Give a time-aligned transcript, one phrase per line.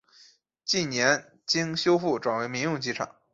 [0.65, 3.17] 近年经修复转为民用机场。